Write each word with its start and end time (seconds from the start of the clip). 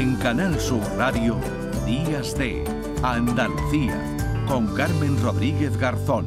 En 0.00 0.16
Canal 0.16 0.58
Sur 0.58 0.80
Radio, 0.96 1.38
Días 1.84 2.34
de 2.38 2.64
Andalucía, 3.02 4.02
con 4.48 4.74
Carmen 4.74 5.22
Rodríguez 5.22 5.76
Garzón. 5.76 6.26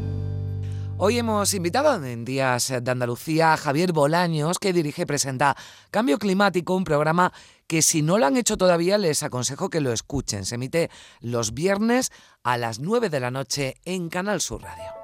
Hoy 1.00 1.18
hemos 1.18 1.56
invitado 1.56 2.06
en 2.06 2.24
Días 2.24 2.72
de 2.80 2.92
Andalucía 2.92 3.54
a 3.54 3.58
Javier 3.58 3.92
Bolaños, 3.92 4.60
que 4.60 4.74
dirige 4.74 5.02
y 5.02 5.06
presenta 5.06 5.58
Cambio 5.90 6.20
Climático, 6.20 6.76
un 6.76 6.84
programa 6.84 7.34
que 7.66 7.82
si 7.82 8.04
no 8.04 8.20
lo 8.20 8.28
han 8.28 8.38
hecho 8.38 8.58
todavía 8.58 9.00
les 9.00 9.24
aconsejo 9.24 9.72
que 9.72 9.82
lo 9.82 9.92
escuchen. 9.92 10.46
Se 10.46 10.54
emite 10.54 10.92
los 11.20 11.56
viernes 11.56 12.12
a 12.44 12.60
las 12.60 12.78
9 12.78 13.10
de 13.10 13.20
la 13.20 13.32
noche 13.32 13.78
en 13.86 14.10
Canal 14.10 14.40
Sur 14.40 14.62
Radio. 14.62 15.03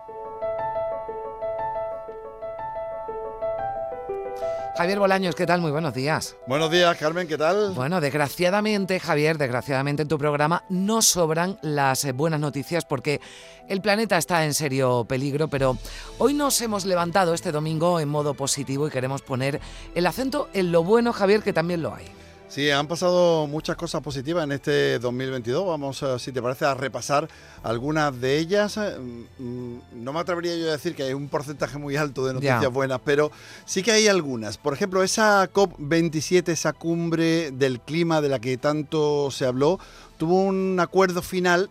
Javier 4.80 4.98
Bolaños, 4.98 5.36
¿qué 5.36 5.46
tal? 5.46 5.60
Muy 5.60 5.72
buenos 5.72 5.94
días. 5.94 6.38
Buenos 6.48 6.72
días, 6.72 6.96
Carmen, 6.96 7.28
¿qué 7.28 7.38
tal? 7.38 7.74
Bueno, 7.74 8.00
desgraciadamente, 8.00 8.98
Javier, 9.02 9.38
desgraciadamente 9.38 10.04
en 10.04 10.08
tu 10.08 10.18
programa 10.18 10.64
no 10.70 11.02
sobran 11.02 11.60
las 11.62 12.10
buenas 12.14 12.40
noticias 12.40 12.86
porque 12.86 13.20
el 13.68 13.82
planeta 13.82 14.18
está 14.18 14.46
en 14.46 14.54
serio 14.54 15.04
peligro, 15.04 15.50
pero 15.50 15.78
hoy 16.18 16.34
nos 16.34 16.62
hemos 16.62 16.86
levantado 16.86 17.34
este 17.34 17.52
domingo 17.52 18.00
en 18.00 18.08
modo 18.08 18.36
positivo 18.36 18.88
y 18.88 18.90
queremos 18.90 19.22
poner 19.22 19.60
el 19.96 20.08
acento 20.08 20.48
en 20.54 20.72
lo 20.72 20.82
bueno, 20.82 21.12
Javier, 21.12 21.44
que 21.44 21.52
también 21.52 21.82
lo 21.82 21.94
hay. 21.94 22.06
Sí, 22.50 22.72
han 22.72 22.88
pasado 22.88 23.46
muchas 23.46 23.76
cosas 23.76 24.02
positivas 24.02 24.44
en 24.44 24.54
este 24.54 24.98
2022. 24.98 25.68
Vamos, 25.68 26.02
eh, 26.02 26.18
si 26.18 26.32
te 26.32 26.42
parece, 26.42 26.66
a 26.66 26.74
repasar 26.74 27.30
algunas 27.62 28.20
de 28.20 28.40
ellas. 28.40 28.76
Eh, 28.78 28.98
mm, 29.38 29.78
no 30.04 30.14
me 30.14 30.20
atrevería 30.20 30.56
yo 30.56 30.68
a 30.68 30.72
decir 30.72 30.96
que 30.96 31.04
hay 31.04 31.14
un 31.14 31.30
porcentaje 31.30 31.78
muy 31.78 31.96
alto 31.96 32.26
de 32.26 32.34
noticias 32.34 32.74
buenas, 32.74 33.02
pero 33.06 33.32
sí 33.66 33.84
que 33.84 33.92
hay 33.92 34.08
algunas. 34.08 34.58
Por 34.58 34.74
ejemplo, 34.74 35.04
esa 35.04 35.48
COP27, 35.54 36.50
esa 36.50 36.74
cumbre 36.74 37.52
del 37.52 37.80
clima 37.82 38.20
de 38.20 38.30
la 38.30 38.40
que 38.40 38.58
tanto 38.58 39.30
se 39.30 39.46
habló, 39.46 39.80
tuvo 40.18 40.42
un 40.42 40.80
acuerdo 40.80 41.22
final 41.22 41.70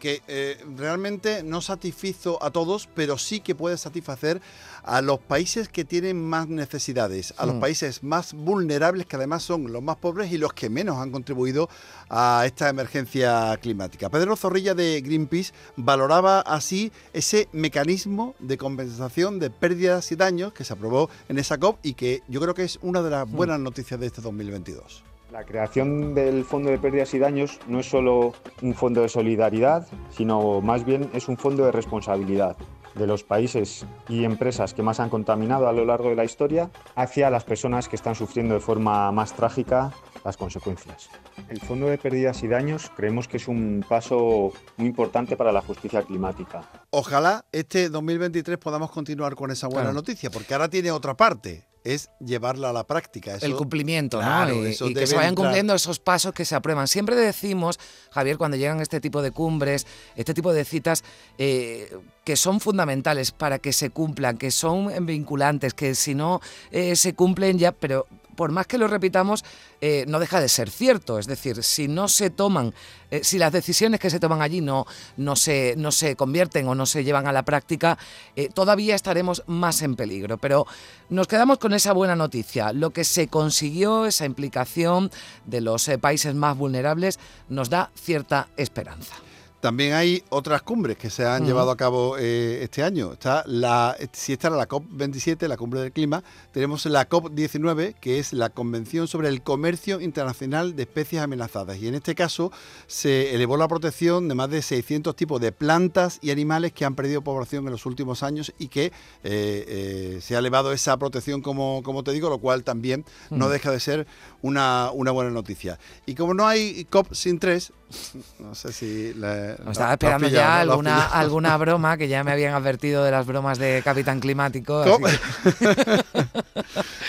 que 0.00 0.22
eh, 0.26 0.58
realmente 0.76 1.44
no 1.44 1.60
satisfizo 1.60 2.42
a 2.42 2.50
todos, 2.50 2.88
pero 2.94 3.18
sí 3.18 3.38
que 3.38 3.54
puede 3.54 3.76
satisfacer 3.76 4.40
a 4.82 5.02
los 5.02 5.18
países 5.18 5.68
que 5.68 5.84
tienen 5.84 6.22
más 6.22 6.48
necesidades, 6.48 7.34
a 7.36 7.46
los 7.46 7.56
hmm. 7.56 7.60
países 7.60 8.02
más 8.02 8.34
vulnerables, 8.34 9.06
que 9.06 9.16
además 9.16 9.42
son 9.42 9.72
los 9.72 9.82
más 9.82 9.96
pobres 9.96 10.32
y 10.32 10.38
los 10.38 10.52
que 10.52 10.70
menos 10.70 10.98
han 10.98 11.10
contribuido 11.10 11.68
a 12.08 12.42
esta 12.46 12.68
emergencia 12.68 13.56
climática. 13.60 14.08
Pedro 14.08 14.36
Zorrilla 14.36 14.74
de 14.74 15.00
Greenpeace 15.00 15.52
valoraba 15.76 16.40
así 16.40 16.92
ese 17.12 17.48
mecanismo 17.52 18.34
de 18.38 18.58
compensación 18.58 19.38
de 19.38 19.50
pérdidas 19.50 20.10
y 20.12 20.16
daños 20.16 20.52
que 20.52 20.64
se 20.64 20.72
aprobó 20.72 21.10
en 21.28 21.38
esa 21.38 21.58
COP 21.58 21.78
y 21.82 21.94
que 21.94 22.22
yo 22.28 22.40
creo 22.40 22.54
que 22.54 22.64
es 22.64 22.78
una 22.82 23.02
de 23.02 23.10
las 23.10 23.28
hmm. 23.28 23.36
buenas 23.36 23.60
noticias 23.60 23.98
de 24.00 24.06
este 24.06 24.20
2022. 24.20 25.04
La 25.32 25.44
creación 25.44 26.12
del 26.12 26.44
Fondo 26.44 26.70
de 26.70 26.78
Pérdidas 26.78 27.14
y 27.14 27.20
Daños 27.20 27.60
no 27.68 27.78
es 27.78 27.86
solo 27.86 28.32
un 28.62 28.74
fondo 28.74 29.02
de 29.02 29.08
solidaridad, 29.08 29.86
sino 30.10 30.60
más 30.60 30.84
bien 30.84 31.08
es 31.14 31.28
un 31.28 31.36
fondo 31.36 31.64
de 31.64 31.70
responsabilidad 31.70 32.56
de 32.94 33.06
los 33.06 33.24
países 33.24 33.86
y 34.08 34.24
empresas 34.24 34.74
que 34.74 34.82
más 34.82 35.00
han 35.00 35.10
contaminado 35.10 35.68
a 35.68 35.72
lo 35.72 35.84
largo 35.84 36.10
de 36.10 36.16
la 36.16 36.24
historia 36.24 36.70
hacia 36.94 37.30
las 37.30 37.44
personas 37.44 37.88
que 37.88 37.96
están 37.96 38.14
sufriendo 38.14 38.54
de 38.54 38.60
forma 38.60 39.10
más 39.12 39.34
trágica 39.34 39.92
las 40.24 40.36
consecuencias. 40.36 41.08
El 41.48 41.60
Fondo 41.60 41.86
de 41.86 41.98
Pérdidas 41.98 42.42
y 42.42 42.48
Daños 42.48 42.90
creemos 42.94 43.28
que 43.28 43.38
es 43.38 43.48
un 43.48 43.84
paso 43.88 44.52
muy 44.76 44.88
importante 44.88 45.36
para 45.36 45.52
la 45.52 45.62
justicia 45.62 46.02
climática. 46.02 46.68
Ojalá 46.90 47.44
este 47.52 47.88
2023 47.88 48.58
podamos 48.58 48.90
continuar 48.90 49.34
con 49.34 49.50
esa 49.50 49.68
buena 49.68 49.92
noticia, 49.92 50.30
porque 50.30 50.54
ahora 50.54 50.68
tiene 50.68 50.90
otra 50.90 51.16
parte 51.16 51.69
es 51.84 52.10
llevarla 52.20 52.70
a 52.70 52.72
la 52.72 52.86
práctica. 52.86 53.36
el 53.40 53.56
cumplimiento, 53.56 54.22
¿no? 54.22 54.66
Y, 54.68 54.94
que 54.94 55.06
se 55.06 55.16
vayan 55.16 55.34
cumpliendo 55.34 55.74
esos 55.74 55.98
pasos 55.98 56.32
que 56.32 56.44
se 56.44 56.54
aprueban. 56.54 56.88
Siempre 56.88 57.16
decimos, 57.16 57.78
Javier, 58.10 58.38
cuando 58.38 58.56
llegan 58.56 58.80
este 58.80 59.00
tipo 59.00 59.22
de 59.22 59.30
cumbres, 59.30 59.86
este 60.16 60.34
tipo 60.34 60.52
de 60.52 60.64
citas, 60.64 61.04
eh, 61.38 61.92
que 62.24 62.36
son 62.36 62.60
fundamentales 62.60 63.32
para 63.32 63.58
que 63.58 63.72
se 63.72 63.90
cumplan, 63.90 64.36
que 64.36 64.50
son 64.50 65.06
vinculantes, 65.06 65.74
que 65.74 65.94
si 65.94 66.14
no 66.14 66.40
eh, 66.70 66.96
se 66.96 67.14
cumplen 67.14 67.58
ya, 67.58 67.72
pero 67.72 68.06
por 68.40 68.52
más 68.52 68.66
que 68.66 68.78
lo 68.78 68.88
repitamos, 68.88 69.44
eh, 69.82 70.06
no 70.08 70.18
deja 70.18 70.40
de 70.40 70.48
ser 70.48 70.70
cierto. 70.70 71.18
Es 71.18 71.26
decir, 71.26 71.62
si 71.62 71.88
no 71.88 72.08
se 72.08 72.30
toman, 72.30 72.72
eh, 73.10 73.20
si 73.22 73.36
las 73.36 73.52
decisiones 73.52 74.00
que 74.00 74.08
se 74.08 74.18
toman 74.18 74.40
allí 74.40 74.62
no, 74.62 74.86
no, 75.18 75.36
se, 75.36 75.74
no 75.76 75.92
se 75.92 76.16
convierten 76.16 76.66
o 76.66 76.74
no 76.74 76.86
se 76.86 77.04
llevan 77.04 77.26
a 77.26 77.32
la 77.32 77.42
práctica, 77.42 77.98
eh, 78.36 78.48
todavía 78.48 78.94
estaremos 78.94 79.42
más 79.46 79.82
en 79.82 79.94
peligro. 79.94 80.38
Pero 80.38 80.66
nos 81.10 81.26
quedamos 81.26 81.58
con 81.58 81.74
esa 81.74 81.92
buena 81.92 82.16
noticia. 82.16 82.72
Lo 82.72 82.94
que 82.94 83.04
se 83.04 83.28
consiguió, 83.28 84.06
esa 84.06 84.24
implicación 84.24 85.10
de 85.44 85.60
los 85.60 85.90
países 86.00 86.34
más 86.34 86.56
vulnerables, 86.56 87.18
nos 87.50 87.68
da 87.68 87.90
cierta 87.94 88.48
esperanza. 88.56 89.16
También 89.60 89.92
hay 89.92 90.22
otras 90.30 90.62
cumbres 90.62 90.96
que 90.96 91.10
se 91.10 91.26
han 91.26 91.44
llevado 91.44 91.70
a 91.70 91.76
cabo 91.76 92.16
eh, 92.18 92.60
este 92.62 92.82
año. 92.82 93.12
Está 93.12 93.44
la, 93.46 93.94
si 94.12 94.32
esta 94.32 94.48
era 94.48 94.56
la 94.56 94.66
COP27, 94.66 95.46
la 95.48 95.58
cumbre 95.58 95.80
del 95.80 95.92
clima, 95.92 96.24
tenemos 96.50 96.86
la 96.86 97.06
COP19, 97.06 97.94
que 98.00 98.18
es 98.18 98.32
la 98.32 98.48
Convención 98.48 99.06
sobre 99.06 99.28
el 99.28 99.42
Comercio 99.42 100.00
Internacional 100.00 100.76
de 100.76 100.84
Especies 100.84 101.20
Amenazadas. 101.20 101.76
Y 101.76 101.88
en 101.88 101.94
este 101.94 102.14
caso 102.14 102.50
se 102.86 103.34
elevó 103.34 103.58
la 103.58 103.68
protección 103.68 104.28
de 104.28 104.34
más 104.34 104.48
de 104.48 104.62
600 104.62 105.14
tipos 105.14 105.38
de 105.42 105.52
plantas 105.52 106.18
y 106.22 106.30
animales 106.30 106.72
que 106.72 106.86
han 106.86 106.94
perdido 106.94 107.20
población 107.20 107.66
en 107.66 107.72
los 107.72 107.84
últimos 107.84 108.22
años 108.22 108.54
y 108.58 108.68
que 108.68 108.86
eh, 108.86 108.92
eh, 109.24 110.18
se 110.22 110.36
ha 110.36 110.38
elevado 110.38 110.72
esa 110.72 110.96
protección, 110.96 111.42
como, 111.42 111.82
como 111.82 112.02
te 112.02 112.12
digo, 112.12 112.30
lo 112.30 112.38
cual 112.38 112.64
también 112.64 113.04
no 113.28 113.50
deja 113.50 113.70
de 113.70 113.80
ser 113.80 114.06
una, 114.40 114.90
una 114.94 115.10
buena 115.10 115.30
noticia. 115.30 115.78
Y 116.06 116.14
como 116.14 116.32
no 116.32 116.46
hay 116.46 116.86
COP 116.86 117.12
sin 117.12 117.38
tres, 117.38 117.74
no 118.38 118.54
sé 118.54 118.72
si... 118.72 119.08
estaba 119.08 119.92
esperando 119.92 120.28
ya 120.28 120.60
alguna, 120.60 121.06
alguna 121.06 121.56
broma, 121.56 121.96
que 121.96 122.06
ya 122.08 122.22
me 122.24 122.32
habían 122.32 122.54
advertido 122.54 123.02
de 123.04 123.10
las 123.10 123.26
bromas 123.26 123.58
de 123.58 123.82
Capitán 123.84 124.20
Climático. 124.20 124.84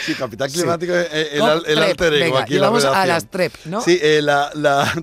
sí, 0.06 0.16
Capitán 0.16 0.50
Climático 0.50 0.94
es 0.94 1.34
el, 1.34 1.42
alter 1.42 2.14
ego 2.14 2.38
aquí 2.38 2.58
vamos 2.58 2.86
a 2.86 3.06
las 3.06 3.30
TREP, 3.30 3.54
¿no? 3.66 3.82
Sí, 3.82 4.00
eh, 4.02 4.22
la, 4.22 4.52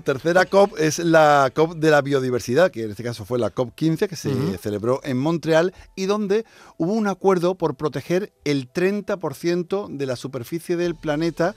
tercera 0.03 0.45
COP 0.45 0.77
es 0.79 0.99
la 0.99 1.51
COP 1.53 1.75
de 1.75 1.91
la 1.91 2.01
biodiversidad, 2.01 2.71
que 2.71 2.83
en 2.83 2.91
este 2.91 3.03
caso 3.03 3.25
fue 3.25 3.39
la 3.39 3.49
COP 3.49 3.73
15, 3.75 4.07
que 4.07 4.15
se 4.15 4.57
celebró 4.57 4.99
en 5.03 5.17
Montreal 5.17 5.73
y 5.95 6.05
donde 6.05 6.45
hubo 6.77 6.93
un 6.93 7.07
acuerdo 7.07 7.55
por 7.55 7.75
proteger 7.75 8.33
el 8.43 8.71
30% 8.71 9.87
de 9.89 10.05
la 10.05 10.15
superficie 10.15 10.75
del 10.75 10.95
planeta 10.95 11.55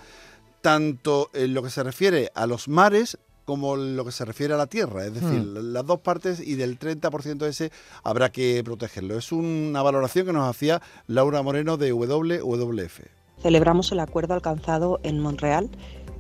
tanto 0.60 1.28
en 1.34 1.54
lo 1.54 1.62
que 1.62 1.70
se 1.70 1.82
refiere 1.82 2.30
a 2.34 2.46
los 2.46 2.68
mares 2.68 3.18
como 3.44 3.76
lo 3.76 4.04
que 4.04 4.12
se 4.12 4.24
refiere 4.24 4.54
a 4.54 4.56
la 4.56 4.66
tierra, 4.66 5.04
es 5.04 5.14
decir, 5.14 5.40
hmm. 5.40 5.72
las 5.72 5.86
dos 5.86 6.00
partes 6.00 6.40
y 6.40 6.54
del 6.54 6.78
30% 6.78 7.46
ese 7.46 7.70
habrá 8.02 8.30
que 8.30 8.62
protegerlo. 8.64 9.18
Es 9.18 9.32
una 9.32 9.82
valoración 9.82 10.26
que 10.26 10.32
nos 10.32 10.48
hacía 10.48 10.80
Laura 11.06 11.42
Moreno 11.42 11.76
de 11.76 11.92
WWF. 11.92 13.00
Celebramos 13.42 13.90
el 13.90 14.00
acuerdo 14.00 14.34
alcanzado 14.34 15.00
en 15.02 15.18
Montreal 15.18 15.70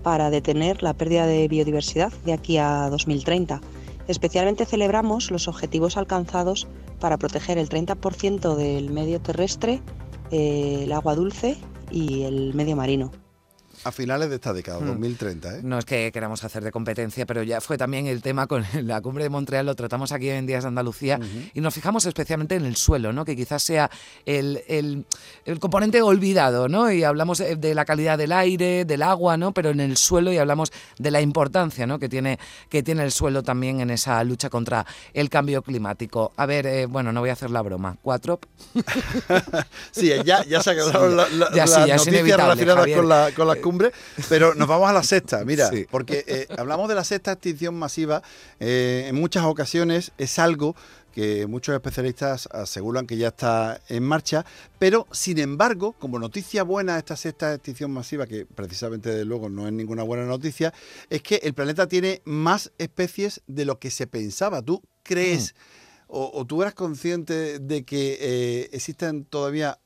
para 0.02 0.30
detener 0.30 0.82
la 0.82 0.94
pérdida 0.94 1.26
de 1.26 1.46
biodiversidad 1.46 2.12
de 2.24 2.32
aquí 2.32 2.58
a 2.58 2.88
2030. 2.90 3.60
Especialmente 4.08 4.66
celebramos 4.66 5.30
los 5.30 5.46
objetivos 5.46 5.96
alcanzados 5.96 6.66
para 6.98 7.18
proteger 7.18 7.58
el 7.58 7.68
30% 7.68 8.56
del 8.56 8.90
medio 8.90 9.20
terrestre, 9.20 9.80
eh, 10.32 10.80
el 10.84 10.92
agua 10.92 11.14
dulce 11.14 11.56
y 11.92 12.22
el 12.22 12.52
medio 12.54 12.74
marino 12.74 13.12
a 13.84 13.92
finales 13.92 14.28
de 14.28 14.36
esta 14.36 14.52
década, 14.52 14.80
2030. 14.80 15.48
Hmm. 15.48 15.54
¿eh? 15.54 15.60
No 15.62 15.78
es 15.78 15.84
que 15.84 16.10
queramos 16.12 16.44
hacer 16.44 16.62
de 16.62 16.70
competencia, 16.70 17.26
pero 17.26 17.42
ya 17.42 17.60
fue 17.60 17.78
también 17.78 18.06
el 18.06 18.22
tema 18.22 18.46
con 18.46 18.64
la 18.82 19.00
cumbre 19.00 19.24
de 19.24 19.30
Montreal, 19.30 19.66
lo 19.66 19.74
tratamos 19.74 20.12
aquí 20.12 20.30
en 20.30 20.46
Días 20.46 20.64
de 20.64 20.68
Andalucía 20.68 21.18
y 21.54 21.60
nos 21.60 21.74
fijamos 21.74 22.06
especialmente 22.06 22.54
en 22.54 22.64
el 22.64 22.76
suelo, 22.76 23.12
¿no? 23.12 23.24
que 23.24 23.36
quizás 23.36 23.62
sea 23.62 23.90
el, 24.26 24.62
el, 24.68 25.58
componente 25.60 26.02
olvidado, 26.02 26.68
¿no? 26.68 26.90
y 26.90 27.04
hablamos 27.04 27.38
de 27.38 27.74
la 27.74 27.84
calidad 27.84 28.18
del 28.18 28.32
aire, 28.32 28.84
del 28.84 29.02
agua, 29.02 29.36
¿no? 29.36 29.52
pero 29.52 29.70
en 29.70 29.80
el 29.80 29.96
suelo 29.96 30.32
y 30.32 30.38
hablamos 30.38 30.72
de 30.98 31.10
la 31.10 31.20
importancia 31.20 31.86
¿no? 31.86 31.98
que, 31.98 32.08
tiene, 32.08 32.38
que 32.68 32.82
tiene 32.82 33.04
el 33.04 33.12
suelo 33.12 33.42
también 33.42 33.80
en 33.80 33.90
esa 33.90 34.22
lucha 34.24 34.50
contra 34.50 34.86
el 35.14 35.28
cambio 35.28 35.62
climático. 35.62 36.32
A 36.36 36.46
ver, 36.46 36.66
eh, 36.66 36.86
bueno, 36.86 37.12
no 37.12 37.20
voy 37.20 37.30
a 37.30 37.34
hacer 37.34 37.50
la 37.50 37.62
broma. 37.62 37.96
¿Cuatro? 38.02 38.40
sí, 39.90 40.12
ya, 40.24 40.44
ya 40.44 40.62
se 40.62 40.70
ha 40.70 40.74
quedado 40.74 41.08
la, 41.08 41.28
las 41.28 42.04
noticias 42.06 42.36
relacionadas 42.36 42.88
con 42.90 43.08
la, 43.08 43.56
con 43.60 43.71
pero 44.28 44.54
nos 44.54 44.68
vamos 44.68 44.88
a 44.88 44.92
la 44.92 45.02
sexta, 45.02 45.44
mira, 45.44 45.70
porque 45.90 46.24
eh, 46.26 46.46
hablamos 46.56 46.88
de 46.88 46.94
la 46.94 47.04
sexta 47.04 47.32
extinción 47.32 47.74
masiva, 47.74 48.22
eh, 48.60 49.06
en 49.08 49.14
muchas 49.16 49.44
ocasiones 49.44 50.12
es 50.18 50.38
algo 50.38 50.74
que 51.12 51.46
muchos 51.46 51.74
especialistas 51.74 52.48
aseguran 52.50 53.06
que 53.06 53.16
ya 53.16 53.28
está 53.28 53.80
en 53.88 54.02
marcha, 54.02 54.44
pero 54.78 55.06
sin 55.12 55.38
embargo, 55.38 55.92
como 55.92 56.18
noticia 56.18 56.62
buena 56.64 56.98
esta 56.98 57.16
sexta 57.16 57.54
extinción 57.54 57.90
masiva, 57.92 58.26
que 58.26 58.46
precisamente 58.46 59.10
de 59.10 59.24
luego 59.24 59.48
no 59.48 59.66
es 59.66 59.72
ninguna 59.72 60.02
buena 60.02 60.24
noticia, 60.24 60.72
es 61.10 61.22
que 61.22 61.36
el 61.36 61.54
planeta 61.54 61.86
tiene 61.86 62.22
más 62.24 62.72
especies 62.78 63.42
de 63.46 63.64
lo 63.64 63.78
que 63.78 63.90
se 63.90 64.06
pensaba. 64.06 64.62
¿Tú 64.62 64.82
crees 65.02 65.54
mm. 65.54 66.04
o, 66.08 66.46
tú 66.46 66.62
eras 66.62 66.74
consciente 66.74 67.58
de 67.58 67.84
que 67.84 68.18
eh, 68.20 68.70
existen 68.72 69.24
todavía 69.24 69.78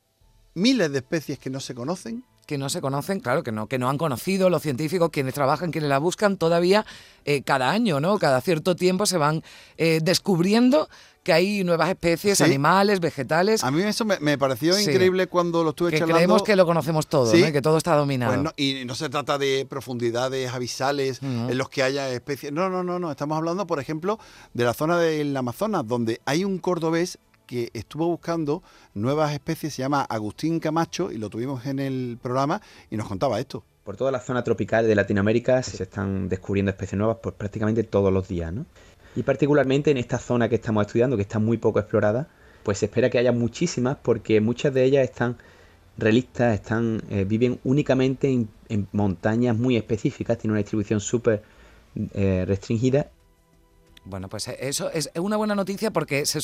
miles 0.53 0.91
de 0.91 0.99
especies 0.99 1.37
que 1.37 1.49
no 1.49 1.59
se 1.59 1.75
conocen? 1.75 2.23
Que 2.47 2.57
no 2.57 2.69
se 2.69 2.81
conocen, 2.81 3.19
claro, 3.19 3.43
que 3.43 3.51
no, 3.51 3.67
que 3.67 3.77
no 3.77 3.89
han 3.89 3.97
conocido 3.97 4.49
los 4.49 4.63
científicos, 4.63 5.09
quienes 5.11 5.33
trabajan, 5.33 5.69
quienes 5.69 5.89
la 5.89 5.99
buscan 5.99 6.37
todavía 6.37 6.85
eh, 7.25 7.43
cada 7.43 7.69
año, 7.69 7.99
¿no? 7.99 8.17
Cada 8.17 8.41
cierto 8.41 8.75
tiempo 8.75 9.05
se 9.05 9.17
van 9.17 9.43
eh, 9.77 9.99
descubriendo 10.01 10.87
que 11.23 11.33
hay 11.33 11.65
nuevas 11.65 11.89
especies, 11.89 12.39
animales, 12.39 13.01
vegetales. 13.01 13.61
A 13.65 13.69
mí 13.69 13.81
eso 13.81 14.05
me, 14.05 14.37
pareció 14.37 14.79
increíble 14.79 15.27
cuando 15.27 15.61
lo 15.61 15.71
estuve 15.71 15.91
que 15.91 15.97
charlando. 15.97 16.19
Creemos 16.19 16.43
que 16.43 16.55
lo 16.55 16.65
conocemos 16.65 17.07
todo, 17.07 17.29
que 17.29 17.61
todo 17.61 17.77
está 17.77 17.95
dominado. 17.97 18.41
Pues 18.41 18.53
y 18.55 18.85
no 18.85 18.95
se 18.95 19.09
trata 19.09 19.37
de 19.37 19.67
profundidades 19.69 20.53
abisales 20.53 21.21
en 21.21 21.57
los 21.57 21.67
que 21.67 21.83
haya 21.83 22.09
especies. 22.11 22.53
No, 22.53 22.69
no, 22.69 22.81
no, 22.81 22.97
no. 22.97 23.11
Estamos 23.11 23.37
hablando, 23.37 23.67
por 23.67 23.81
ejemplo, 23.81 24.19
de 24.53 24.63
la 24.63 24.73
zona 24.73 24.97
del 24.99 25.35
Amazonas, 25.35 25.85
donde 25.85 26.21
hay 26.23 26.45
un 26.45 26.59
cordobés 26.59 27.19
que 27.47 27.71
estuvo 27.73 28.07
buscando 28.07 28.61
nuevas 28.93 29.33
especies, 29.33 29.73
se 29.73 29.81
llama 29.81 30.03
Agustín 30.03 30.59
Camacho, 30.59 31.11
y 31.11 31.17
lo 31.17 31.29
tuvimos 31.29 31.65
en 31.65 31.79
el 31.79 32.19
programa, 32.21 32.61
y 32.91 32.97
nos 32.97 33.07
contaba 33.07 33.39
esto. 33.39 33.63
Por 33.83 33.95
toda 33.95 34.11
la 34.11 34.19
zona 34.19 34.43
tropical 34.43 34.85
de 34.85 34.93
Latinoamérica 34.93 35.63
se 35.63 35.81
están 35.81 36.27
descubriendo 36.29 36.69
especies 36.69 36.99
nuevas 36.99 37.17
pues, 37.23 37.33
prácticamente 37.35 37.83
todos 37.83 38.13
los 38.13 38.27
días, 38.27 38.53
¿no? 38.53 38.65
Y 39.15 39.23
particularmente 39.23 39.89
en 39.89 39.97
esta 39.97 40.19
zona 40.19 40.47
que 40.47 40.55
estamos 40.55 40.85
estudiando, 40.85 41.15
que 41.15 41.23
está 41.23 41.39
muy 41.39 41.57
poco 41.57 41.79
explorada, 41.79 42.27
pues 42.63 42.79
se 42.79 42.85
espera 42.85 43.09
que 43.09 43.17
haya 43.17 43.31
muchísimas 43.31 43.97
porque 44.03 44.41
muchas 44.41 44.73
de 44.73 44.83
ellas 44.83 45.03
están 45.05 45.37
relistas, 45.97 46.53
están, 46.53 47.01
eh, 47.09 47.23
viven 47.23 47.59
únicamente 47.63 48.29
en, 48.29 48.87
montañas 48.91 49.57
muy 49.57 49.77
específicas, 49.77 50.37
tienen 50.37 50.51
una 50.51 50.59
distribución 50.59 50.99
súper 50.99 51.41
eh, 52.13 52.43
restringida 52.45 53.09
bueno, 54.07 54.29
pues 54.29 54.47
eh, 54.47 54.57
eso 54.61 54.89
es 54.91 55.09
una 55.15 55.37
buena 55.37 55.55
noticia 55.55 55.91
porque 55.91 56.25
se, 56.25 56.39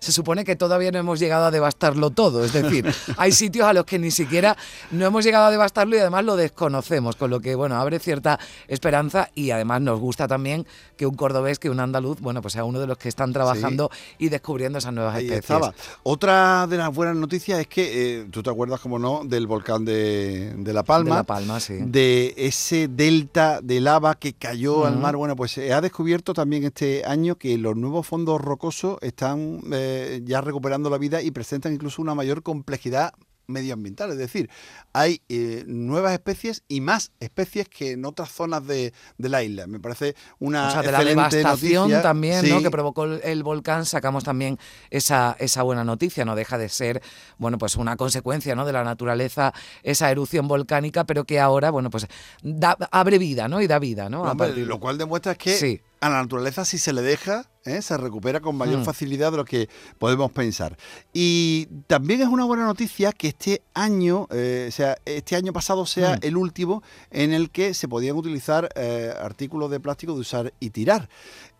supone 0.00 0.44
que 0.44 0.56
todavía 0.56 0.90
no 0.92 0.98
hemos 0.98 1.18
llegado 1.18 1.46
a 1.46 1.50
devastarlo 1.50 2.10
todo. 2.10 2.44
Es 2.44 2.52
decir, 2.52 2.92
hay 3.16 3.32
sitios 3.32 3.66
a 3.66 3.72
los 3.72 3.84
que 3.84 3.98
ni 3.98 4.10
siquiera 4.10 4.56
no 4.90 5.06
hemos 5.06 5.24
llegado 5.24 5.46
a 5.46 5.50
devastarlo 5.50 5.96
y 5.96 5.98
además 5.98 6.24
lo 6.24 6.36
desconocemos, 6.36 7.16
con 7.16 7.30
lo 7.30 7.40
que, 7.40 7.54
bueno, 7.54 7.76
abre 7.76 7.98
cierta 7.98 8.38
esperanza 8.68 9.30
y 9.34 9.50
además 9.50 9.80
nos 9.80 9.98
gusta 9.98 10.28
también 10.28 10.66
que 10.96 11.06
un 11.06 11.14
cordobés, 11.14 11.58
que 11.58 11.70
un 11.70 11.80
andaluz, 11.80 12.20
bueno, 12.20 12.42
pues 12.42 12.52
sea 12.52 12.64
uno 12.64 12.80
de 12.80 12.86
los 12.86 12.98
que 12.98 13.08
están 13.08 13.32
trabajando 13.32 13.90
y 14.18 14.28
descubriendo 14.28 14.78
esas 14.78 14.92
nuevas 14.92 15.18
especies. 15.18 15.58
Otra 16.02 16.66
de 16.66 16.76
las 16.76 16.94
buenas 16.94 17.16
noticias 17.16 17.60
es 17.60 17.66
que, 17.66 18.20
eh, 18.20 18.26
tú 18.30 18.42
te 18.42 18.50
acuerdas, 18.50 18.80
como 18.80 18.98
no, 18.98 19.22
del 19.24 19.46
volcán 19.46 19.84
de, 19.84 20.54
La 20.66 20.82
Palma. 20.82 21.10
De 21.10 21.16
La 21.16 21.24
Palma, 21.24 21.60
sí. 21.60 21.78
De 21.80 22.34
ese 22.36 22.88
delta 22.88 23.60
de 23.62 23.80
lava 23.80 24.14
que 24.14 24.34
cayó 24.34 24.86
al 24.86 24.98
mar. 24.98 25.16
Bueno, 25.16 25.36
pues 25.36 25.52
se 25.52 25.72
ha 25.72 25.80
descubierto 25.80 26.34
también 26.34 26.64
este 26.64 26.89
año 27.04 27.36
que 27.36 27.56
los 27.58 27.76
nuevos 27.76 28.06
fondos 28.06 28.40
rocosos 28.40 28.98
están 29.00 29.60
eh, 29.72 30.20
ya 30.24 30.40
recuperando 30.40 30.90
la 30.90 30.98
vida 30.98 31.22
y 31.22 31.30
presentan 31.30 31.72
incluso 31.72 32.02
una 32.02 32.14
mayor 32.14 32.42
complejidad 32.42 33.12
medioambiental, 33.50 34.10
es 34.10 34.18
decir, 34.18 34.48
hay 34.92 35.20
eh, 35.28 35.64
nuevas 35.66 36.12
especies 36.12 36.62
y 36.68 36.80
más 36.80 37.12
especies 37.20 37.68
que 37.68 37.92
en 37.92 38.04
otras 38.04 38.30
zonas 38.30 38.66
de, 38.66 38.92
la 39.18 39.42
isla. 39.42 39.66
Me 39.66 39.78
parece 39.78 40.14
una 40.38 40.68
o 40.68 40.70
sea, 40.70 40.82
de 40.82 40.92
la 40.92 41.04
devastación 41.04 41.90
también 42.02 42.48
¿no? 42.48 42.62
que 42.62 42.70
provocó 42.70 43.04
el, 43.04 43.42
volcán, 43.42 43.84
sacamos 43.84 44.24
también 44.24 44.58
esa, 44.88 45.36
esa 45.38 45.62
buena 45.62 45.84
noticia, 45.84 46.24
no 46.24 46.34
deja 46.34 46.56
de 46.56 46.68
ser 46.68 47.02
bueno 47.38 47.58
pues 47.58 47.76
una 47.76 47.96
consecuencia 47.96 48.54
¿no? 48.54 48.64
de 48.64 48.72
la 48.72 48.84
naturaleza, 48.84 49.52
esa 49.82 50.10
erupción 50.10 50.48
volcánica, 50.48 51.04
pero 51.04 51.24
que 51.24 51.40
ahora 51.40 51.70
bueno 51.70 51.90
pues 51.90 52.06
da, 52.42 52.76
abre 52.90 53.18
vida 53.18 53.48
¿no? 53.48 53.60
y 53.60 53.66
da 53.66 53.78
vida. 53.78 54.08
¿no? 54.08 54.32
lo 54.34 54.80
cual 54.80 54.98
demuestra 54.98 55.34
que 55.34 55.82
a 56.00 56.08
la 56.08 56.22
naturaleza 56.22 56.64
si 56.64 56.78
se 56.78 56.92
le 56.92 57.02
deja, 57.02 57.50
¿eh? 57.64 57.82
se 57.82 57.96
recupera 57.96 58.40
con 58.40 58.56
mayor 58.56 58.80
mm. 58.80 58.84
facilidad 58.84 59.30
de 59.30 59.36
lo 59.36 59.44
que 59.44 59.68
podemos 59.98 60.32
pensar. 60.32 60.76
Y 61.12 61.66
también 61.86 62.22
es 62.22 62.28
una 62.28 62.44
buena 62.44 62.64
noticia 62.64 63.12
que 63.12 63.28
este 63.28 63.62
año, 63.74 64.26
eh, 64.30 64.70
sea, 64.72 64.96
este 65.04 65.36
año 65.36 65.52
pasado 65.52 65.84
sea 65.86 66.16
mm. 66.16 66.20
el 66.22 66.36
último 66.36 66.82
en 67.10 67.32
el 67.32 67.50
que 67.50 67.74
se 67.74 67.86
podían 67.86 68.16
utilizar 68.16 68.70
eh, 68.74 69.12
artículos 69.20 69.70
de 69.70 69.80
plástico 69.80 70.14
de 70.14 70.20
usar 70.20 70.54
y 70.58 70.70
tirar 70.70 71.08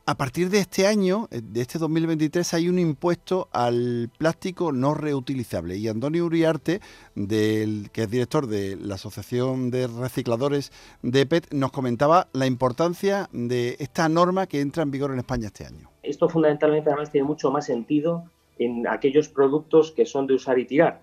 a 0.06 0.16
partir 0.16 0.50
de 0.50 0.58
este 0.58 0.86
año, 0.86 1.28
eh, 1.30 1.40
de 1.42 1.60
este 1.60 1.78
2023, 1.78 2.54
hay 2.54 2.68
un 2.68 2.78
impuesto 2.78 3.48
al 3.52 4.10
plástico 4.18 4.72
no 4.72 4.94
reutilizable. 4.94 5.76
Y 5.76 5.88
Antonio 5.88 6.24
Uriarte, 6.24 6.80
del, 7.14 7.90
que 7.92 8.02
es 8.02 8.10
director 8.10 8.46
de 8.46 8.76
la 8.76 8.96
Asociación 8.96 9.70
de 9.70 9.86
Recicladores 9.86 10.72
de 11.02 11.26
PET, 11.26 11.52
nos 11.52 11.72
comentaba 11.72 12.28
la 12.32 12.46
importancia 12.46 13.28
de 13.32 13.76
esta 13.78 14.08
norma 14.08 14.46
que 14.46 14.60
entra 14.60 14.82
en 14.82 14.90
vigor 14.90 15.12
en 15.12 15.18
España 15.18 15.46
este 15.46 15.66
año. 15.66 15.90
Esto 16.02 16.28
fundamentalmente 16.28 16.90
además 16.90 17.10
tiene 17.10 17.26
mucho 17.26 17.50
más 17.50 17.66
sentido 17.66 18.24
en 18.58 18.86
aquellos 18.86 19.28
productos 19.28 19.92
que 19.92 20.06
son 20.06 20.26
de 20.26 20.34
usar 20.34 20.58
y 20.58 20.66
tirar. 20.66 21.02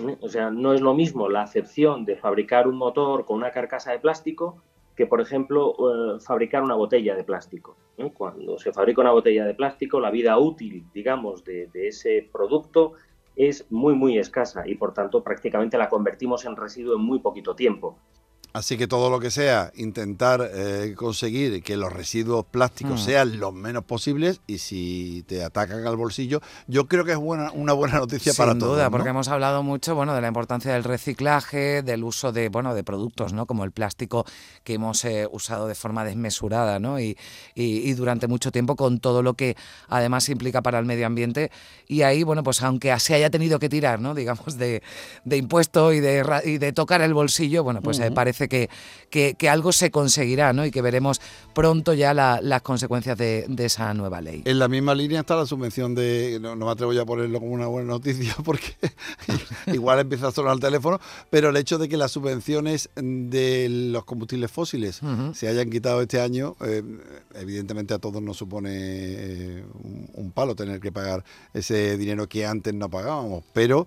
¿eh? 0.00 0.16
O 0.20 0.28
sea, 0.28 0.50
no 0.50 0.74
es 0.74 0.80
lo 0.80 0.94
mismo 0.94 1.28
la 1.28 1.42
acepción 1.42 2.04
de 2.04 2.16
fabricar 2.16 2.68
un 2.68 2.76
motor 2.76 3.24
con 3.24 3.36
una 3.36 3.50
carcasa 3.50 3.92
de 3.92 3.98
plástico 3.98 4.62
que, 4.96 5.06
por 5.06 5.20
ejemplo, 5.20 5.74
eh, 5.78 6.20
fabricar 6.20 6.62
una 6.62 6.74
botella 6.74 7.14
de 7.14 7.22
plástico. 7.22 7.76
Cuando 8.14 8.58
se 8.58 8.72
fabrica 8.72 9.00
una 9.00 9.12
botella 9.12 9.44
de 9.44 9.54
plástico, 9.54 10.00
la 10.00 10.10
vida 10.10 10.38
útil, 10.38 10.84
digamos, 10.92 11.44
de, 11.44 11.68
ese 11.74 12.28
producto 12.32 12.92
es 13.36 13.70
muy, 13.70 13.94
muy 13.94 14.18
escasa 14.18 14.66
y, 14.66 14.74
por 14.74 14.94
tanto, 14.94 15.22
prácticamente 15.22 15.78
la 15.78 15.88
convertimos 15.88 16.44
en 16.46 16.56
residuo 16.56 16.96
en 16.96 17.02
muy 17.02 17.20
poquito 17.20 17.54
tiempo. 17.54 17.98
Así 18.56 18.78
que 18.78 18.86
todo 18.86 19.10
lo 19.10 19.20
que 19.20 19.30
sea 19.30 19.70
intentar 19.76 20.50
eh, 20.50 20.94
conseguir 20.96 21.62
que 21.62 21.76
los 21.76 21.92
residuos 21.92 22.46
plásticos 22.46 23.02
mm. 23.02 23.04
sean 23.04 23.38
los 23.38 23.52
menos 23.52 23.84
posibles 23.84 24.40
y 24.46 24.56
si 24.56 25.24
te 25.28 25.44
atacan 25.44 25.86
al 25.86 25.94
bolsillo, 25.94 26.40
yo 26.66 26.86
creo 26.86 27.04
que 27.04 27.12
es 27.12 27.18
buena, 27.18 27.52
una 27.52 27.74
buena 27.74 27.98
noticia 27.98 28.32
para 28.32 28.54
todos. 28.54 28.62
Sin 28.62 28.76
duda, 28.76 28.88
porque 28.88 29.10
hemos 29.10 29.28
hablado 29.28 29.62
mucho 29.62 29.94
bueno, 29.94 30.14
de 30.14 30.22
la 30.22 30.28
importancia 30.28 30.72
del 30.72 30.84
reciclaje, 30.84 31.82
del 31.82 32.02
uso 32.02 32.32
de, 32.32 32.48
bueno, 32.48 32.74
de 32.74 32.82
productos 32.82 33.34
¿no? 33.34 33.44
como 33.44 33.62
el 33.62 33.72
plástico 33.72 34.24
que 34.64 34.72
hemos 34.72 35.04
eh, 35.04 35.28
usado 35.30 35.68
de 35.68 35.74
forma 35.74 36.02
desmesurada 36.04 36.78
¿no? 36.78 36.98
y, 36.98 37.18
y, 37.54 37.92
durante 37.92 38.26
mucho 38.26 38.50
tiempo 38.52 38.74
con 38.74 39.00
todo 39.00 39.22
lo 39.22 39.34
que 39.34 39.54
además 39.88 40.30
implica 40.30 40.62
para 40.62 40.78
el 40.78 40.86
medio 40.86 41.06
ambiente. 41.06 41.50
Y 41.88 42.02
ahí, 42.02 42.22
bueno, 42.22 42.42
pues 42.42 42.62
aunque 42.62 42.98
se 43.00 43.12
haya 43.12 43.28
tenido 43.28 43.58
que 43.58 43.68
tirar, 43.68 44.00
¿no? 44.00 44.14
digamos, 44.14 44.56
de, 44.56 44.82
de 45.26 45.36
impuesto 45.36 45.92
y 45.92 46.00
de, 46.00 46.24
y 46.46 46.56
de 46.56 46.72
tocar 46.72 47.02
el 47.02 47.12
bolsillo, 47.12 47.62
bueno, 47.62 47.82
pues 47.82 47.98
eh, 48.00 48.10
parece 48.10 48.45
que, 48.48 48.68
que, 49.10 49.48
algo 49.48 49.72
se 49.72 49.90
conseguirá 49.90 50.52
¿no? 50.52 50.66
y 50.66 50.70
que 50.70 50.82
veremos 50.82 51.20
pronto 51.54 51.94
ya 51.94 52.12
las 52.14 52.62
consecuencias 52.62 53.16
de, 53.16 53.46
esa 53.58 53.92
nueva 53.94 54.20
ley. 54.20 54.42
En 54.44 54.58
la 54.58 54.68
misma 54.68 54.94
línea 54.94 55.20
está 55.20 55.36
la 55.36 55.46
subvención 55.46 55.94
de, 55.94 56.38
no, 56.40 56.56
me 56.56 56.70
atrevo 56.70 56.92
ya 56.92 57.02
a 57.02 57.06
ponerlo 57.06 57.40
como 57.40 57.52
una 57.52 57.66
buena 57.66 57.88
noticia 57.88 58.34
porque 58.44 58.74
igual 59.72 60.00
empieza 60.00 60.28
a 60.28 60.32
sonar 60.32 60.54
el 60.54 60.60
teléfono, 60.60 61.00
pero 61.30 61.50
el 61.50 61.56
hecho 61.56 61.78
de 61.78 61.88
que 61.88 61.96
las 61.96 62.12
subvenciones 62.12 62.90
de 62.94 63.68
los 63.70 64.04
combustibles 64.04 64.50
fósiles 64.50 65.00
se 65.32 65.48
hayan 65.48 65.70
quitado 65.70 66.02
este 66.02 66.20
año, 66.20 66.56
eh, 66.60 66.82
evidentemente 67.34 67.94
a 67.94 67.98
todos 67.98 68.22
nos 68.22 68.36
supone 68.36 68.70
eh, 68.72 69.64
un 70.14 70.32
palo 70.32 70.54
tener 70.54 70.80
que 70.80 70.92
pagar 70.92 71.24
ese 71.54 71.96
dinero 71.96 72.28
que 72.28 72.46
antes 72.46 72.74
no 72.74 72.90
pagábamos, 72.90 73.44
pero... 73.52 73.86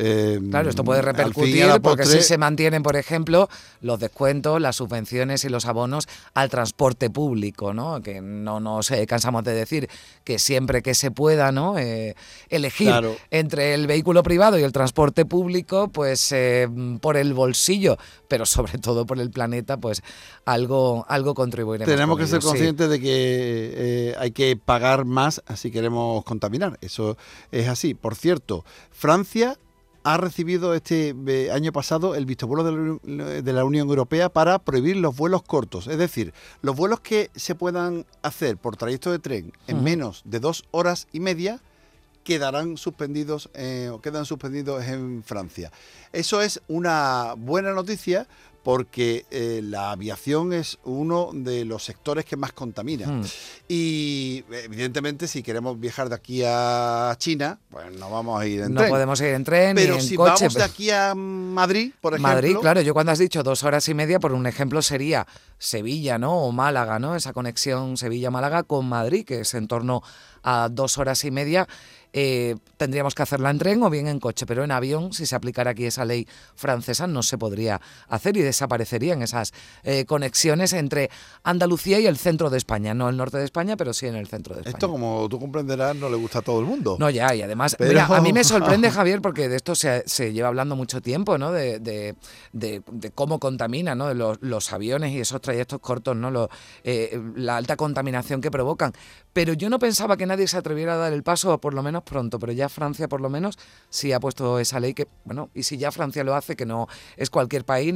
Eh, 0.00 0.38
claro, 0.50 0.70
esto 0.70 0.84
puede 0.84 1.02
repercutir 1.02 1.66
porque 1.82 2.06
si 2.06 2.20
se 2.20 2.38
mantienen, 2.38 2.84
por 2.84 2.94
ejemplo, 2.94 3.48
los 3.80 3.98
descuentos, 3.98 4.60
las 4.60 4.76
subvenciones 4.76 5.44
y 5.44 5.48
los 5.48 5.66
abonos 5.66 6.06
al 6.34 6.50
transporte 6.50 7.10
público, 7.10 7.74
¿no? 7.74 8.00
Que 8.00 8.20
no 8.20 8.60
nos 8.60 8.92
cansamos 9.08 9.42
de 9.42 9.54
decir 9.54 9.90
que 10.22 10.38
siempre 10.38 10.82
que 10.82 10.94
se 10.94 11.10
pueda, 11.10 11.50
¿no? 11.50 11.78
Eh, 11.78 12.14
elegir 12.48 12.94
entre 13.32 13.74
el 13.74 13.88
vehículo 13.88 14.22
privado 14.22 14.56
y 14.56 14.62
el 14.62 14.70
transporte 14.70 15.24
público, 15.24 15.88
pues 15.88 16.30
eh, 16.30 16.68
por 17.00 17.16
el 17.16 17.34
bolsillo, 17.34 17.98
pero 18.28 18.46
sobre 18.46 18.78
todo 18.78 19.04
por 19.04 19.18
el 19.18 19.32
planeta, 19.32 19.78
pues 19.78 20.02
algo, 20.44 21.06
algo 21.08 21.34
contribuiremos. 21.34 21.92
Tenemos 21.92 22.16
que 22.16 22.28
ser 22.28 22.40
conscientes 22.40 22.88
de 22.88 23.00
que 23.00 24.14
hay 24.16 24.30
que 24.30 24.56
pagar 24.56 25.04
más 25.04 25.42
si 25.56 25.72
queremos 25.72 26.22
contaminar. 26.22 26.78
Eso 26.82 27.16
es 27.50 27.66
así. 27.66 27.94
Por 27.94 28.14
cierto, 28.14 28.64
Francia 28.92 29.58
ha 30.04 30.16
recibido 30.16 30.74
este 30.74 31.14
eh, 31.26 31.50
año 31.50 31.72
pasado 31.72 32.14
el 32.14 32.26
visto 32.26 32.46
bueno 32.46 32.64
de 32.64 33.52
la 33.52 33.64
Unión 33.64 33.88
Europea 33.88 34.28
para 34.28 34.58
prohibir 34.58 34.96
los 34.96 35.16
vuelos 35.16 35.42
cortos. 35.42 35.86
Es 35.86 35.98
decir, 35.98 36.32
los 36.62 36.76
vuelos 36.76 37.00
que 37.00 37.30
se 37.34 37.54
puedan 37.54 38.06
hacer 38.22 38.56
por 38.56 38.76
trayecto 38.76 39.10
de 39.10 39.18
tren 39.18 39.52
en 39.66 39.82
menos 39.82 40.22
de 40.24 40.40
dos 40.40 40.64
horas 40.70 41.08
y 41.12 41.20
media 41.20 41.60
quedarán 42.24 42.76
suspendidos 42.76 43.48
eh, 43.54 43.88
o 43.90 44.00
quedan 44.00 44.26
suspendidos 44.26 44.84
en 44.84 45.22
Francia. 45.24 45.72
Eso 46.12 46.42
es 46.42 46.60
una 46.68 47.34
buena 47.38 47.72
noticia 47.72 48.28
porque 48.62 49.24
eh, 49.30 49.60
la 49.62 49.92
aviación 49.92 50.52
es 50.52 50.78
uno 50.84 51.30
de 51.32 51.64
los 51.64 51.84
sectores 51.84 52.24
que 52.24 52.36
más 52.36 52.52
contamina. 52.52 53.06
Hmm. 53.06 53.24
Y 53.68 54.44
evidentemente 54.50 55.26
si 55.28 55.42
queremos 55.42 55.78
viajar 55.78 56.08
de 56.08 56.14
aquí 56.14 56.42
a 56.44 57.14
China, 57.18 57.58
pues 57.70 57.90
no 57.92 58.10
vamos 58.10 58.40
a 58.40 58.46
ir 58.46 58.60
en 58.60 58.74
tren. 58.74 58.86
No 58.86 58.88
podemos 58.88 59.20
ir 59.20 59.28
en 59.28 59.44
tren 59.44 59.76
Pero 59.76 59.94
ni 59.94 60.00
en 60.00 60.06
si 60.06 60.16
vamos 60.16 60.54
de 60.54 60.62
aquí 60.62 60.90
a 60.90 61.14
Madrid, 61.14 61.92
por 62.00 62.14
ejemplo... 62.14 62.34
Madrid, 62.34 62.56
claro, 62.60 62.80
yo 62.80 62.94
cuando 62.94 63.12
has 63.12 63.18
dicho 63.18 63.42
dos 63.42 63.64
horas 63.64 63.88
y 63.88 63.94
media, 63.94 64.20
por 64.20 64.32
un 64.32 64.46
ejemplo 64.46 64.82
sería 64.82 65.26
Sevilla, 65.58 66.18
¿no? 66.18 66.44
O 66.44 66.52
Málaga, 66.52 66.98
¿no? 66.98 67.16
Esa 67.16 67.32
conexión 67.32 67.96
Sevilla-Málaga 67.96 68.64
con 68.64 68.88
Madrid, 68.88 69.24
que 69.24 69.40
es 69.40 69.54
en 69.54 69.66
torno 69.66 70.02
a 70.42 70.68
dos 70.70 70.98
horas 70.98 71.24
y 71.24 71.30
media. 71.30 71.66
eh, 72.12 72.56
tendríamos 72.76 73.14
que 73.14 73.22
hacerla 73.22 73.50
en 73.50 73.58
tren 73.58 73.82
o 73.82 73.90
bien 73.90 74.08
en 74.08 74.18
coche, 74.18 74.46
pero 74.46 74.64
en 74.64 74.70
avión, 74.70 75.12
si 75.12 75.26
se 75.26 75.36
aplicara 75.36 75.72
aquí 75.72 75.84
esa 75.84 76.04
ley 76.04 76.26
francesa, 76.54 77.06
no 77.06 77.22
se 77.22 77.36
podría 77.36 77.80
hacer 78.08 78.36
y 78.36 78.42
desaparecerían 78.48 79.22
esas 79.22 79.52
eh, 79.82 80.04
conexiones 80.04 80.72
entre 80.72 81.10
Andalucía 81.42 82.00
y 82.00 82.06
el 82.06 82.16
centro 82.16 82.50
de 82.50 82.58
España, 82.58 82.94
no 82.94 83.08
el 83.08 83.16
norte 83.16 83.38
de 83.38 83.44
España, 83.44 83.76
pero 83.76 83.92
sí 83.94 84.06
en 84.06 84.16
el 84.16 84.26
centro 84.26 84.54
de 84.54 84.60
España. 84.62 84.76
Esto, 84.76 84.90
como 84.90 85.28
tú 85.28 85.38
comprenderás, 85.38 85.96
no 85.96 86.08
le 86.08 86.16
gusta 86.16 86.40
a 86.40 86.42
todo 86.42 86.60
el 86.60 86.66
mundo. 86.66 86.96
No, 86.98 87.10
ya, 87.10 87.34
y 87.34 87.42
además, 87.42 87.76
mira, 87.78 88.06
a 88.06 88.20
mí 88.20 88.32
me 88.32 88.44
sorprende, 88.52 88.90
Javier, 88.90 89.20
porque 89.20 89.48
de 89.48 89.56
esto 89.56 89.74
se, 89.74 90.02
lleva 90.32 90.48
hablando 90.48 90.76
mucho 90.76 91.00
tiempo, 91.00 91.38
¿no? 91.38 91.52
De, 91.52 92.14
cómo 93.14 93.38
contamina, 93.38 93.94
¿no? 93.94 94.12
Los, 94.14 94.38
los, 94.40 94.72
aviones 94.72 95.12
y 95.12 95.20
esos 95.20 95.40
trayectos 95.40 95.80
cortos, 95.80 96.16
¿no? 96.16 96.48
Eh, 96.84 97.20
la 97.36 97.56
alta 97.56 97.76
contaminación 97.76 98.40
que 98.40 98.50
provocan. 98.50 98.92
Pero 99.32 99.52
yo 99.52 99.70
no 99.70 99.78
pensaba 99.78 100.16
que 100.16 100.26
nadie 100.26 100.48
se 100.48 100.56
atreviera 100.56 100.94
a 100.94 100.96
dar 100.96 101.12
el 101.12 101.22
paso, 101.22 101.58
por 101.60 101.74
lo 101.74 101.82
menos 101.82 102.02
pronto, 102.02 102.38
pero 102.38 102.52
ya 102.52 102.68
Francia 102.68 103.08
por 103.08 103.20
lo 103.20 103.30
menos 103.30 103.58
sí 103.88 104.12
ha 104.12 104.20
puesto 104.20 104.58
esa 104.58 104.80
ley 104.80 104.94
que, 104.94 105.06
bueno, 105.24 105.50
y 105.54 105.62
si 105.62 105.76
ya 105.76 105.92
Francia 105.92 106.24
lo 106.24 106.34
hace, 106.34 106.56
que 106.56 106.66
no 106.66 106.88
es 107.16 107.30
cualquier 107.30 107.64
país, 107.64 107.94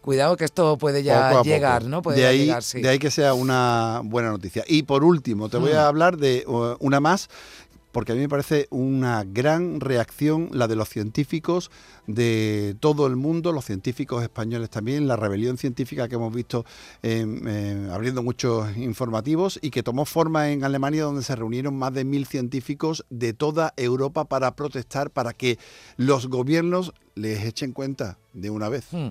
cuidado 0.00 0.36
que 0.36 0.44
esto 0.44 0.78
puede 0.78 1.02
ya 1.02 1.42
llegar, 1.42 1.84
¿no? 1.84 2.02
Puede 2.02 2.20
de, 2.20 2.26
ahí, 2.26 2.38
llegar, 2.46 2.62
de 2.62 2.88
ahí 2.88 2.98
que 2.98 3.10
sea 3.10 3.34
una 3.34 4.00
buena 4.04 4.30
noticia. 4.30 4.64
Y 4.66 4.84
por 4.84 5.04
último, 5.04 5.48
te 5.48 5.58
voy 5.58 5.72
a 5.72 5.82
mm. 5.82 5.86
hablar 5.86 6.16
de 6.16 6.44
una 6.80 7.00
más 7.00 7.28
porque 7.96 8.12
a 8.12 8.14
mí 8.14 8.20
me 8.20 8.28
parece 8.28 8.66
una 8.68 9.24
gran 9.24 9.80
reacción 9.80 10.50
la 10.52 10.68
de 10.68 10.76
los 10.76 10.90
científicos 10.90 11.70
de 12.06 12.76
todo 12.78 13.06
el 13.06 13.16
mundo, 13.16 13.52
los 13.52 13.64
científicos 13.64 14.22
españoles 14.22 14.68
también, 14.68 15.08
la 15.08 15.16
rebelión 15.16 15.56
científica 15.56 16.06
que 16.06 16.16
hemos 16.16 16.34
visto 16.34 16.66
eh, 17.02 17.88
abriendo 17.90 18.22
muchos 18.22 18.76
informativos 18.76 19.58
y 19.62 19.70
que 19.70 19.82
tomó 19.82 20.04
forma 20.04 20.50
en 20.50 20.62
Alemania 20.62 21.04
donde 21.04 21.22
se 21.22 21.34
reunieron 21.34 21.74
más 21.74 21.94
de 21.94 22.04
mil 22.04 22.26
científicos 22.26 23.06
de 23.08 23.32
toda 23.32 23.72
Europa 23.78 24.26
para 24.26 24.54
protestar, 24.56 25.10
para 25.10 25.32
que 25.32 25.58
los 25.96 26.26
gobiernos 26.26 26.92
les 27.14 27.46
echen 27.46 27.72
cuenta 27.72 28.18
de 28.34 28.50
una 28.50 28.68
vez. 28.68 28.88
Hmm 28.92 29.08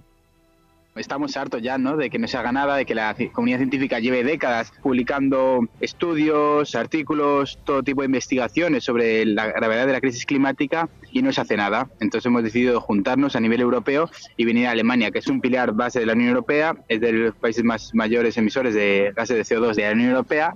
estamos 0.96 1.36
hartos 1.36 1.62
ya, 1.62 1.78
¿no? 1.78 1.98
De 1.98 2.10
que 2.10 2.20
no 2.20 2.28
se 2.28 2.38
haga 2.38 2.52
nada, 2.52 2.76
de 2.76 2.86
que 2.86 2.96
la 2.96 3.16
comunidad 3.34 3.60
científica 3.60 4.00
lleve 4.00 4.24
décadas 4.24 4.72
publicando 4.82 5.68
estudios, 5.82 6.76
artículos, 6.76 7.60
todo 7.64 7.84
tipo 7.84 8.02
de 8.02 8.08
investigaciones 8.08 8.84
sobre 8.84 9.26
la 9.26 9.48
gravedad 9.48 9.86
de 9.86 9.94
la 9.94 10.02
crisis 10.02 10.26
climática 10.26 10.90
y 11.12 11.22
no 11.22 11.32
se 11.34 11.42
hace 11.42 11.58
nada. 11.58 11.90
Entonces 12.00 12.26
hemos 12.26 12.44
decidido 12.44 12.80
juntarnos 12.80 13.36
a 13.36 13.40
nivel 13.40 13.62
europeo 13.62 14.10
y 14.38 14.46
venir 14.46 14.68
a 14.68 14.72
Alemania, 14.72 15.12
que 15.12 15.20
es 15.20 15.28
un 15.28 15.42
pilar 15.42 15.74
base 15.74 16.00
de 16.00 16.06
la 16.06 16.14
Unión 16.14 16.30
Europea, 16.30 16.76
es 16.88 17.02
de 17.02 17.12
los 17.12 17.36
países 17.36 17.64
más 17.64 17.94
mayores 17.94 18.38
emisores 18.38 18.74
de 18.74 19.14
gases 19.16 19.38
de 19.38 19.56
CO2 19.56 19.76
de 19.76 19.84
la 19.84 19.92
Unión 19.92 20.10
Europea 20.12 20.54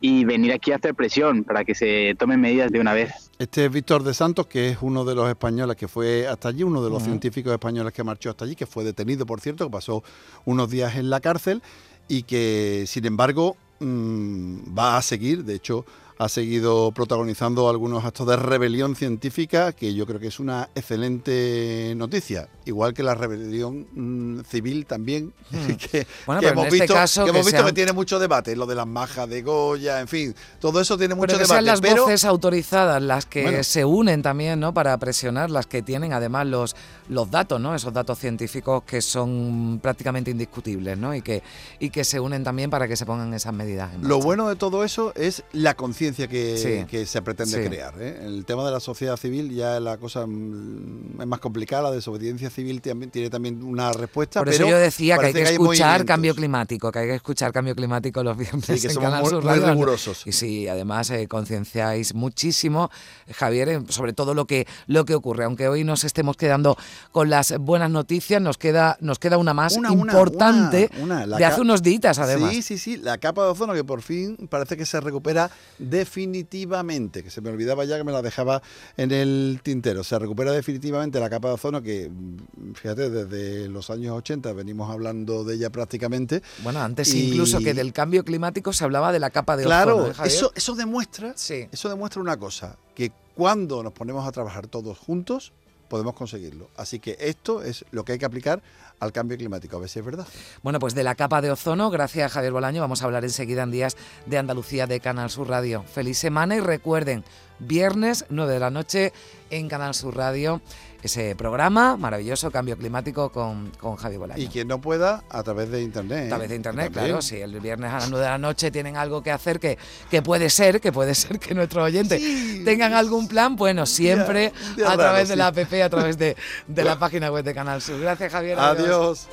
y 0.00 0.24
venir 0.24 0.52
aquí 0.52 0.72
a 0.72 0.76
hacer 0.76 0.94
presión 0.94 1.44
para 1.44 1.64
que 1.64 1.74
se 1.74 2.14
tomen 2.18 2.40
medidas 2.40 2.70
de 2.72 2.80
una 2.80 2.94
vez. 2.94 3.30
Este 3.38 3.66
es 3.66 3.72
Víctor 3.72 4.02
de 4.02 4.14
Santos, 4.14 4.46
que 4.46 4.70
es 4.70 4.78
uno 4.80 5.04
de 5.04 5.14
los 5.14 5.28
españoles 5.28 5.76
que 5.76 5.88
fue 5.88 6.26
hasta 6.26 6.48
allí, 6.48 6.62
uno 6.62 6.82
de 6.82 6.90
los 6.90 7.02
científicos 7.02 7.52
españoles 7.52 7.92
que 7.92 8.02
marchó 8.02 8.30
hasta 8.30 8.44
allí, 8.44 8.56
que 8.56 8.66
fue 8.66 8.84
detenido, 8.84 9.26
por 9.26 9.40
cierto, 9.40 9.66
que 9.66 9.70
pasó 9.70 10.02
unos 10.44 10.70
días 10.70 10.96
en 10.96 11.10
la 11.10 11.20
cárcel 11.20 11.62
y 12.08 12.22
que, 12.22 12.84
sin 12.86 13.04
embargo, 13.06 13.56
mm, 13.80 14.76
va 14.76 14.96
a 14.96 15.02
seguir, 15.02 15.44
de 15.44 15.54
hecho, 15.54 15.84
ha 16.20 16.28
seguido 16.28 16.92
protagonizando 16.92 17.70
algunos 17.70 18.04
actos 18.04 18.26
de 18.26 18.36
rebelión 18.36 18.94
científica, 18.94 19.72
que 19.72 19.94
yo 19.94 20.04
creo 20.04 20.20
que 20.20 20.26
es 20.26 20.38
una 20.38 20.68
excelente 20.74 21.94
noticia. 21.96 22.46
Igual 22.66 22.92
que 22.92 23.02
la 23.02 23.14
rebelión 23.14 23.86
mm, 23.94 24.40
civil 24.42 24.84
también, 24.84 25.32
hmm. 25.50 25.76
que, 25.76 26.06
hemos, 26.26 26.66
este 26.66 26.70
visto, 26.78 26.94
que, 27.24 27.30
hemos 27.30 27.46
visto 27.46 27.64
que 27.64 27.72
tiene 27.72 27.94
mucho 27.94 28.18
debate, 28.18 28.54
lo 28.54 28.66
de 28.66 28.74
las 28.74 28.86
majas 28.86 29.30
de 29.30 29.40
Goya, 29.40 29.98
en 30.00 30.08
fin, 30.08 30.34
todo 30.58 30.82
eso 30.82 30.98
tiene 30.98 31.14
mucho 31.14 31.28
pero 31.28 31.38
que 31.38 31.46
Sean 31.46 31.64
las 31.64 31.80
voces 31.80 32.26
autorizadas 32.26 33.00
las 33.00 33.24
que 33.24 33.64
se 33.64 33.86
unen 33.86 34.20
también, 34.20 34.60
¿no? 34.60 34.74
Para 34.74 34.98
presionar, 34.98 35.50
las 35.50 35.66
que 35.66 35.80
tienen 35.80 36.12
además 36.12 36.46
los, 36.46 36.76
los 37.08 37.30
datos, 37.30 37.58
¿no? 37.62 37.74
Esos 37.74 37.94
datos 37.94 38.18
científicos 38.18 38.82
que 38.82 39.00
son 39.00 39.80
prácticamente 39.82 40.30
indiscutibles, 40.30 40.98
¿no? 40.98 41.14
Y 41.14 41.22
que, 41.22 41.42
y 41.78 41.88
que 41.88 42.04
se 42.04 42.20
unen 42.20 42.44
también 42.44 42.68
para 42.68 42.86
que 42.86 42.96
se 42.96 43.06
pongan 43.06 43.32
esas 43.32 43.54
medidas. 43.54 43.90
lo 44.02 44.20
bueno 44.20 44.50
de 44.50 44.56
todo 44.56 44.84
eso 44.84 45.14
es 45.16 45.44
la 45.54 45.72
conciencia 45.72 46.09
que, 46.14 47.06
se 47.06 47.22
pretende 47.22 47.66
crear. 47.66 47.94
¿eh? 48.00 48.20
El 48.24 48.44
tema 48.44 48.64
de 48.64 48.70
la 48.70 48.80
sociedad 48.80 49.16
civil 49.16 49.50
ya 49.54 49.80
la 49.80 49.96
cosa 49.96 50.26
mm, 50.26 51.20
es 51.20 51.26
más 51.26 51.40
complicada, 51.40 51.82
la 51.82 51.90
desobediencia 51.90 52.50
civil 52.50 52.80
tiene 52.80 53.30
también 53.30 53.62
una 53.62 53.92
respuesta. 53.92 54.40
Por 54.40 54.48
eso 54.48 54.66
yo 54.66 54.78
decía 54.78 55.18
que 55.18 55.26
hay 55.26 55.32
que, 55.32 55.42
escuchar 55.42 56.04
cambio 56.04 56.34
climático, 56.34 56.90
que 56.92 56.98
hay 56.98 57.06
que 57.08 57.14
escuchar 57.16 57.52
cambio 57.52 57.74
climático 57.74 58.22
los 58.22 58.36
viernes. 58.36 58.64
Sí, 58.64 58.80
que 58.80 58.90
somos 58.90 59.32
muy, 59.32 59.40
rigurosos. 59.40 60.26
Y 60.26 60.32
sí, 60.32 60.68
además 60.68 61.10
eh, 61.10 61.26
concienciáis 61.28 62.14
muchísimo, 62.14 62.90
Javier, 63.32 63.68
eh, 63.68 63.80
sobre 63.88 64.12
todo 64.12 64.34
lo 64.34 64.46
que, 64.46 64.66
lo 64.86 65.04
que 65.04 65.14
ocurre. 65.14 65.44
Aunque 65.44 65.68
hoy 65.68 65.84
nos 65.84 66.04
estemos 66.04 66.36
quedando 66.36 66.76
con 67.12 67.30
las 67.30 67.56
buenas 67.58 67.90
noticias, 67.90 68.40
nos 68.40 68.58
queda, 68.58 68.96
nos 69.00 69.18
queda 69.18 69.38
una 69.38 69.54
más 69.54 69.76
importante 69.76 70.90
de 70.90 71.44
hace 71.44 71.60
unos 71.60 71.82
días, 71.82 72.18
además. 72.18 72.52
Sí, 72.52 72.62
sí, 72.62 72.78
sí, 72.78 72.96
la 72.96 73.18
capa 73.18 73.44
de 73.44 73.50
ozono 73.50 73.74
que 73.74 73.84
por 73.84 74.02
fin 74.02 74.36
parece 74.48 74.76
que 74.76 74.86
se 74.86 75.00
recupera 75.00 75.50
de 75.78 75.99
definitivamente, 76.00 77.22
que 77.22 77.30
se 77.30 77.40
me 77.40 77.50
olvidaba 77.50 77.84
ya 77.84 77.98
que 77.98 78.04
me 78.04 78.12
la 78.12 78.22
dejaba 78.22 78.62
en 78.96 79.10
el 79.12 79.60
tintero. 79.62 80.02
Se 80.02 80.18
recupera 80.18 80.52
definitivamente 80.52 81.20
la 81.20 81.28
capa 81.28 81.48
de 81.48 81.54
ozono 81.54 81.82
que, 81.82 82.08
mm, 82.08 82.72
fíjate, 82.74 83.10
desde 83.10 83.68
los 83.68 83.90
años 83.90 84.16
80 84.16 84.52
venimos 84.54 84.90
hablando 84.90 85.44
de 85.44 85.56
ella 85.56 85.70
prácticamente. 85.70 86.42
Bueno, 86.62 86.80
antes 86.80 87.12
incluso 87.14 87.58
que 87.58 87.74
del 87.74 87.92
cambio 87.92 88.24
climático 88.24 88.72
se 88.72 88.84
hablaba 88.84 89.12
de 89.12 89.18
la 89.18 89.30
capa 89.30 89.56
de 89.56 89.66
ozono. 89.66 89.74
Claro, 89.74 90.06
¿eh, 90.08 90.26
eso, 90.26 90.52
eso, 90.54 90.74
demuestra, 90.74 91.34
eso 91.36 91.88
demuestra 91.88 92.22
una 92.22 92.38
cosa, 92.38 92.76
que 92.94 93.12
cuando 93.34 93.82
nos 93.82 93.92
ponemos 93.92 94.26
a 94.26 94.32
trabajar 94.32 94.66
todos 94.68 94.98
juntos, 94.98 95.52
podemos 95.90 96.14
conseguirlo. 96.14 96.70
Así 96.76 97.00
que 97.00 97.18
esto 97.20 97.62
es 97.62 97.84
lo 97.90 98.04
que 98.04 98.12
hay 98.12 98.18
que 98.18 98.24
aplicar 98.24 98.62
al 99.00 99.12
cambio 99.12 99.36
climático, 99.36 99.76
a 99.76 99.80
ver 99.80 99.88
si 99.90 99.98
es 99.98 100.04
verdad. 100.04 100.26
Bueno, 100.62 100.78
pues 100.78 100.94
de 100.94 101.02
la 101.02 101.16
capa 101.16 101.42
de 101.42 101.50
ozono, 101.50 101.90
gracias 101.90 102.30
a 102.30 102.34
Javier 102.34 102.52
Bolaño, 102.52 102.80
vamos 102.80 103.02
a 103.02 103.06
hablar 103.06 103.24
enseguida 103.24 103.64
en 103.64 103.72
Días 103.72 103.96
de 104.24 104.38
Andalucía 104.38 104.86
de 104.86 105.00
Canal 105.00 105.28
Sur 105.28 105.48
Radio. 105.48 105.82
Feliz 105.82 106.16
semana 106.16 106.54
y 106.56 106.60
recuerden, 106.60 107.24
viernes 107.58 108.24
9 108.30 108.54
de 108.54 108.60
la 108.60 108.70
noche 108.70 109.12
en 109.50 109.68
Canal 109.68 109.94
Sur 109.94 110.16
Radio 110.16 110.62
ese 111.02 111.34
programa 111.34 111.96
maravilloso, 111.96 112.50
Cambio 112.50 112.76
Climático, 112.76 113.30
con, 113.30 113.70
con 113.78 113.96
Javi 113.96 114.16
Bolaño. 114.16 114.42
Y 114.42 114.48
quien 114.48 114.68
no 114.68 114.80
pueda, 114.80 115.24
a 115.28 115.42
través 115.42 115.70
de 115.70 115.82
Internet. 115.82 116.26
A 116.26 116.28
través 116.28 116.48
de 116.50 116.56
Internet, 116.56 116.92
claro. 116.92 117.22
Si 117.22 117.36
el 117.36 117.58
viernes 117.60 117.90
a 117.90 118.00
las 118.00 118.10
9 118.10 118.24
de 118.24 118.30
la 118.30 118.38
noche 118.38 118.70
tienen 118.70 118.96
algo 118.96 119.22
que 119.22 119.30
hacer, 119.30 119.58
que, 119.60 119.78
que 120.10 120.22
puede 120.22 120.50
ser, 120.50 120.80
que 120.80 120.92
puede 120.92 121.14
ser 121.14 121.38
que 121.38 121.54
nuestros 121.54 121.84
oyentes 121.84 122.20
tengan 122.64 122.92
algún 122.92 123.28
plan, 123.28 123.56
bueno, 123.56 123.86
siempre 123.86 124.52
a 124.86 124.96
través 124.96 125.28
de 125.28 125.36
la 125.36 125.48
app, 125.48 125.58
a 125.58 125.88
través 125.88 126.18
de, 126.18 126.36
de 126.66 126.84
la 126.84 126.98
página 126.98 127.30
web 127.30 127.44
de 127.44 127.54
Canal 127.54 127.80
Sur. 127.80 128.00
Gracias, 128.00 128.32
Javier. 128.32 128.58
adiós. 128.58 129.28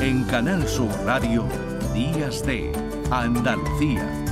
En 0.00 0.24
Canal 0.24 0.66
Sur 0.66 0.90
Radio, 1.04 1.44
Días 1.94 2.44
de 2.44 2.72
Andalucía 3.10 4.31